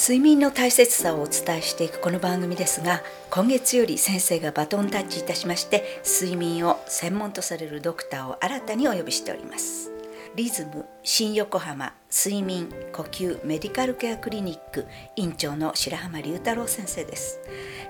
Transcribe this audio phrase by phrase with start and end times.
[0.00, 9.90] 睡眠の大切さをお伝えしていくこの番組ですが今月より先生がバトンタッチいたしまして睡眠を専門とされるドクターを新たにお呼びしております。
[10.36, 17.40] リズム新横浜睡眠呼吸メディカルケアクリニック院長の白浜隆太郎先生です。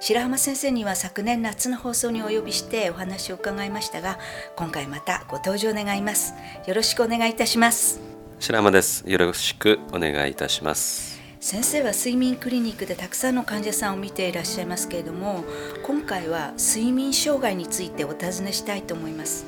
[0.01, 4.19] 白浜先生には昨年夏の放送にお呼びしてお話を伺いましたが
[4.57, 6.33] 今回またご登場願います。
[6.67, 8.01] よろしくお願いいたします。
[8.39, 9.05] 白浜です。
[9.07, 11.18] よろしくお願いいたします。
[11.51, 15.45] 先生は睡眠クリニックでたくさんの患者さんを見ていらっしゃいますけれども
[15.83, 19.47] 今回は睡眠障害についてお尋ねしたいと思います。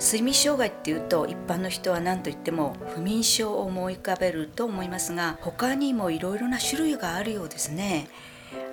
[0.00, 8.08] 睡眠障害っていうと一般の人は何と言っても不眠症を思い浮かべると思いますが他にもいろいろな種類があるようですね。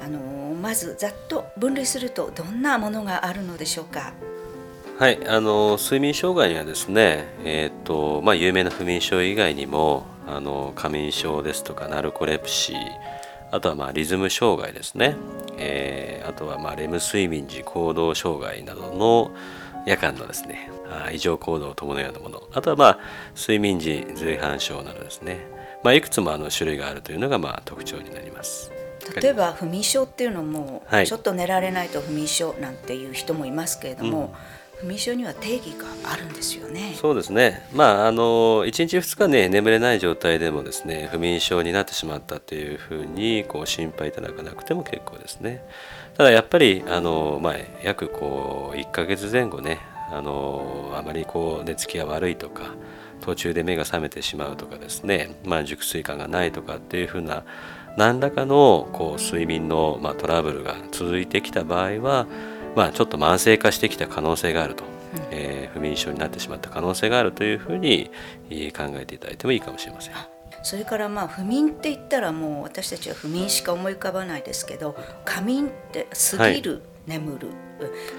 [0.02, 0.20] あの
[0.60, 4.14] まずざっと分類するとどんなものがあるのでしょうか？
[4.98, 12.78] はいあの睡眠障害にはですねえっ、ー、とまあ有名な不眠症以外にもあの過眠症ですとかナルコレプシー
[13.52, 15.16] あとはまあリズム障害ですね、
[15.58, 19.32] えー、あとはまあレム睡眠時行動障害などの
[19.86, 20.70] 夜間のですね
[21.14, 22.44] 異常行動を伴うようなもの。
[22.54, 23.00] あとはまあ
[23.36, 25.48] 睡眠時随伴症などですね、
[25.84, 28.72] まあ、いくつもあの種類があるというのがまあ特徴になります。
[29.22, 34.34] 例えば不眠症っていうのも、ちょっと寝られないと不眠症なんていう人もいますけれども、
[34.80, 36.94] 不眠症には定義があるんですよね。
[36.96, 37.68] そうですね。
[37.74, 45.64] まああの1日2日ね眠れない状態でもですね不眠症になってしまったというふうにこう心配いただかなくても結構ですね。
[46.16, 49.80] ただやっぱりあのまあ約こう1ヶ月前後ね
[50.12, 52.76] あのあまりこう寝つきが悪いとか。
[53.20, 57.44] 途中で目が覚めてしまうとかですね、まあ、熟睡感がないとかっていうふうな
[57.98, 62.28] 何らかのこう睡眠の、まあ、トラブルが続いてきた場合は、
[62.78, 64.90] まあ、ちょっと慢性化してきた可能性があると、うん、
[65.32, 68.12] えー、不眠症になってしまった可能性があるというふうに
[68.72, 70.14] 考えていただいてもいいかもしれません。
[70.62, 77.48] それからまあ不眠って言ったらもう私たちは不眠しか思い浮かばないですけど過眠って過ぎる、はい、眠る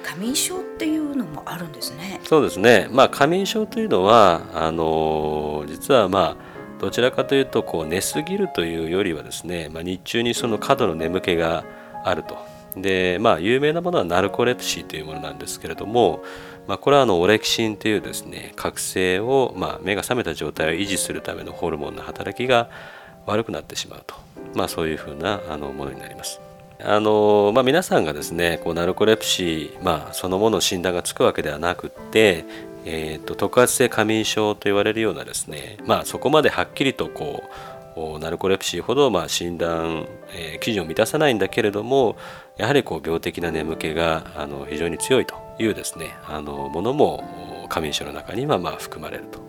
[0.03, 2.21] 過眠症っていうのもあるんですね。
[2.25, 2.89] そうですね。
[2.91, 11.65] まあ過眠症というのはあの実はまあどちらかというとこう寝すぎるというよりはですね、まあ、日中にその過度の眠気が
[12.05, 12.58] あると。
[12.83, 16.23] でまあ有名なものはナルコレプシーというものなんですけれども、
[16.67, 22.71] まあ、これはあのオレキシンというですね覚醒を、まあ、目が覚めた状態を維持するためのホルモンの働きが
[23.27, 24.15] 悪くなってしまうと、
[24.55, 26.41] まあ、そういうふうなあのものになります。
[26.81, 32.45] あのまあ、皆さんがですねこうナルコレプシー、まあ、そのもの診断がつくわけではなくって
[32.91, 37.43] えーと、特発性過眠症と言われるようなですね、まあ、そこまではっきりとこ
[37.97, 42.17] うナルコレプシーほどま診断、えー、基準を満たさないんだけれども
[42.59, 49.49] やはりこう病的な眠気があの非常に強いというですねあのものも過眠症の中にはまあ含まれると。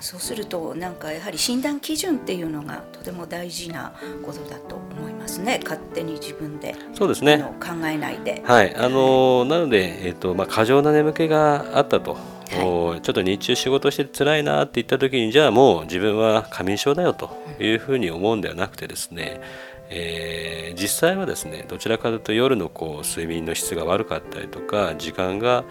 [0.00, 3.92] そうするとなんかやはり診断基準っていうのがとても大事な
[4.24, 5.60] ことだと思いますね。
[5.62, 7.44] 勝手に自分でそうですね。
[7.60, 8.42] 考えないで。
[8.44, 8.74] はい。
[8.76, 12.16] あのなので、えーとまあ、過剰な眠気があったと。
[12.52, 17.30] はい、ちょっと日中仕事して辛いなって言った時にじゃあもう自分は過眠症だよと
[17.60, 19.40] いうふうに思うんではなくてですね、
[19.88, 20.49] えー、
[20.80, 25.64] 実際はですねどちらかというと夜のこう睡眠の質が悪かったりとか時間が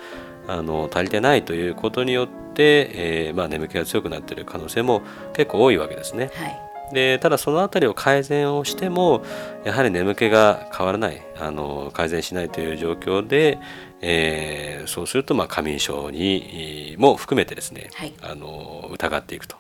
[0.48, 5.02] あの足りてないということによって、えー、まあ、眠気が強くなっている可能性も
[5.34, 6.32] 結構多いわけですね。
[6.34, 6.70] はい。
[6.94, 9.24] でただその辺りを改善をしても
[9.64, 13.60] やはり眠気が変わらないあの改善しないという状況で、
[14.02, 19.56] えー、そうするとまあ過眠症にも含めてですね、はい、あの疑っていくと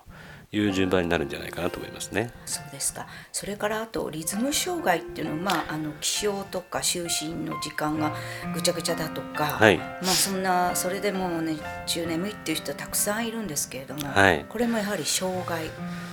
[0.51, 2.31] いう順番になるんじゃないかなと思いますね。
[2.45, 3.05] そうですか。
[3.31, 8.15] それからあとリズム障害っていうのは、まあ、あの起床とか就寝の時間が
[8.53, 15.69] ぐちゃぐちゃだとか、はい、まあそんなそれでもね中眠いっていう人たくさんいるんですけれども、はい、これもやはり障害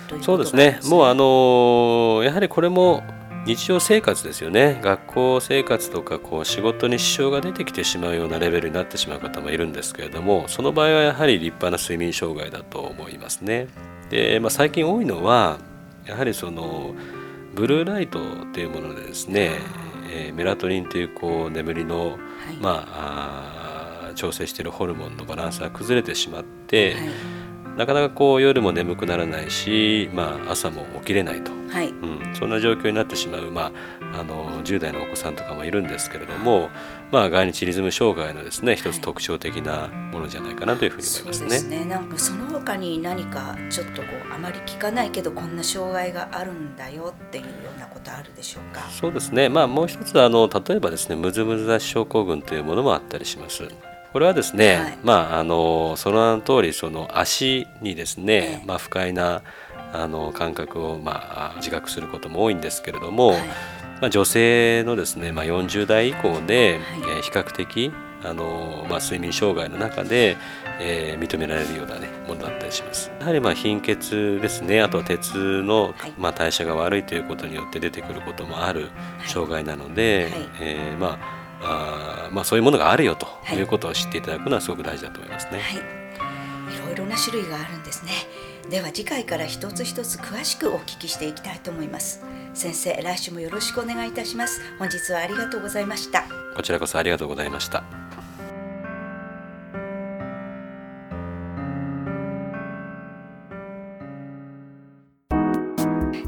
[0.06, 0.22] ということね。
[0.24, 0.80] そうですね。
[0.84, 3.03] もうあのやはりこれも
[3.47, 13.68] 日常生活ですよね学校生活とかこう仕事に支障が出てきてしまうようなレベルになってしまう方もいるんですけれどもその場合はやはり立派な睡眠障害だと思いますね。
[14.11, 15.59] で、まあ、最近多いのは
[16.07, 16.95] やはりその
[17.54, 19.53] ブルーライトっていうものでですね、
[20.10, 22.19] えー、メラトニンというこう眠りの、はい、
[22.60, 33.72] まあ調整しているホルモンのバランスが崩れてしまって、はい、なかなかこう夜も眠くならないし、まあ、朝も起きれないと、はい、うん、そんな状況になってしまう、ま
[34.13, 36.71] あ、あの10代のお子さんとかもいるんですけれども、
[37.12, 41.50] まあ、外日リズム障害のですね一つ特徴的なものじゃないかなというふうに思いますね。
[41.50, 41.84] すね。
[41.84, 48.82] なんかその他に何かちょっとこうあまり聞かないけどこんな障害があるんだよっていうようなことあるでしょうか？
[48.91, 53.68] そうですね、まあ、もう一つあの例えばですねムズムズ脱症候群というものもあったりします。
[54.12, 59.42] これはですね、はい、まああのその名の通りその足にですね、ええ、まあ、不快な
[59.92, 63.41] あの感覚を、まあ、自覚することも多いんですけれども、はい、
[64.01, 70.37] まあ、女性のですね、まあ、40代以降で、はい、えー、比較的あの、まあ、睡眠障害の中で、
[70.81, 73.10] えー、認められるような、ね、ものだったりします。
[73.21, 74.83] やはりまあ貧血ですね。
[74.83, 78.91] あとは鉄の、まあ、代謝が悪いということによって出てくることもある
[79.27, 85.59] 障害なので、はい、えー、まああまあ、そういうものがあるよということを知っていただくのはすごく大事だと思いますね。
[85.59, 88.13] はい、いろいろな種類があるんですね。
[88.71, 92.25] では次回から一つ一つ詳しくお聞きしていきたいと思います
[92.56, 94.62] 先生来週もよろしくお願いいたします。
[94.78, 96.24] 本日はありがとうございました。
[96.56, 97.84] こちらこそありがとうございました。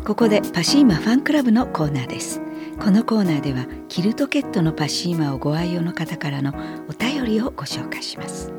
[0.06, 2.40] ここでパシーマファンクラブのコーナーです。
[2.78, 6.52] このコーナーではキルトケットのパシーマをご愛用の方からの
[6.88, 8.52] お便りをご紹介します。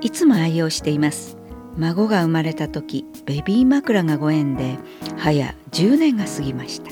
[0.00, 1.36] いつも愛用しています。
[1.76, 4.78] 孫が生まれた時ベビー枕がご縁で
[5.18, 6.90] 早10年が過ぎました。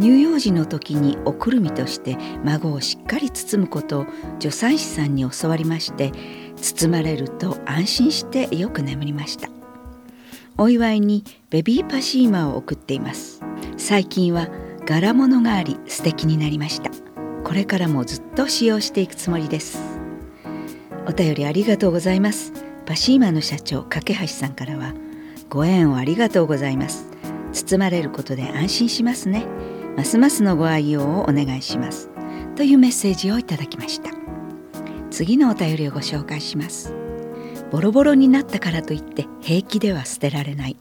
[0.00, 4.06] 乳幼児の時におくるみとして孫をしっかり包むことを
[4.38, 6.12] 助産師さんに教わりまして
[6.56, 9.48] 包まれると安心してよく眠りました。
[10.56, 13.42] お祝いにベビーパシーマを送っています。
[13.76, 14.48] 最近は
[14.86, 16.90] 柄物があり素敵になりました。
[17.44, 19.80] これからもずっと使用していくつもりです。
[21.06, 22.52] お便りありがとうございます。
[22.86, 24.94] パシーマの社長架橋さんからは
[25.48, 27.07] ご縁をありがとうございます。
[27.58, 29.46] 包まれることで安心しますね。
[29.96, 32.08] ますますのご愛用をお願いします。
[32.54, 34.10] というメッセージをいただきました。
[35.10, 36.94] 次のお便りをご紹介します。
[37.72, 40.76] ボロボロになったからといって平気では捨てられない。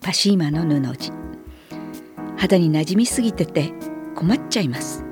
[0.00, 1.12] パシーマの布地。
[2.36, 3.72] 肌に馴染みすぎてて
[4.14, 5.04] 困っちゃいます。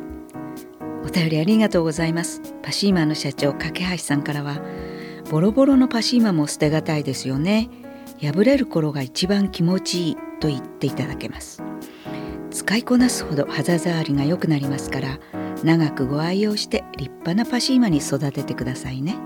[1.04, 2.40] お便りありがとうございます。
[2.62, 4.60] パシーマの社長架橋さんからは
[5.30, 7.68] ボロボロのパシーマも捨てがたいですよね。
[8.20, 10.16] 破れる頃が一番気持ちいい。
[10.40, 11.62] と言っていただけます。
[12.50, 15.18] 使いこなすほど肌触りが良くなりますから
[15.62, 19.16] 長くご愛用して立派なパシーマに育ててくださいね。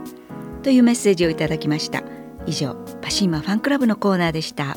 [0.63, 2.03] というメッセージをいただきました。
[2.47, 4.77] 以上パシーマファンクラブのコーナーでした。